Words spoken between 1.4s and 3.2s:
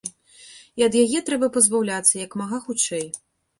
пазбаўляцца і як мага хутчэй.